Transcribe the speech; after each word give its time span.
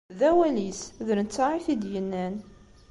D 0.19 0.21
awal-is, 0.29 0.81
d 1.07 1.09
netta 1.19 1.45
i 1.57 1.59
t-id-yennan. 1.65 2.35